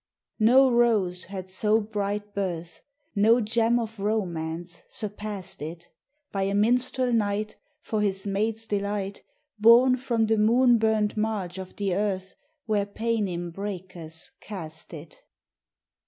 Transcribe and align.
No 0.39 0.71
rose 0.71 1.25
had 1.25 1.47
so 1.47 1.79
bright 1.79 2.33
birth; 2.33 2.81
No 3.15 3.39
gem 3.39 3.77
of 3.77 3.99
romance 3.99 4.81
surpassed 4.87 5.61
it, 5.61 5.89
By 6.31 6.41
a 6.41 6.55
minstrel 6.55 7.13
knight, 7.13 7.57
for 7.83 8.01
his 8.01 8.25
maid's 8.25 8.65
delight, 8.65 9.21
Borne 9.59 9.97
from 9.97 10.25
the 10.25 10.39
moon 10.39 10.79
burnt 10.79 11.15
marge 11.17 11.59
of 11.59 11.75
the 11.75 11.93
earth, 11.93 12.33
Where 12.65 12.87
Paynim 12.87 13.51
breakers 13.51 14.31
cast 14.39 14.91
it. 14.91 15.21